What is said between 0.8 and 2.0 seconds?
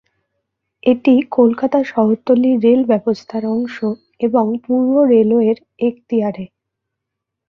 এটি কলকাতা